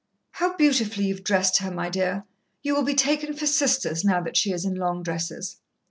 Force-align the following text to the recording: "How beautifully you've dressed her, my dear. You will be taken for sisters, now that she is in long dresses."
"How 0.31 0.57
beautifully 0.57 1.05
you've 1.05 1.23
dressed 1.23 1.59
her, 1.59 1.69
my 1.69 1.87
dear. 1.87 2.23
You 2.63 2.73
will 2.73 2.81
be 2.81 2.95
taken 2.95 3.35
for 3.35 3.45
sisters, 3.45 4.03
now 4.03 4.19
that 4.21 4.35
she 4.35 4.51
is 4.51 4.65
in 4.65 4.73
long 4.73 5.03
dresses." 5.03 5.57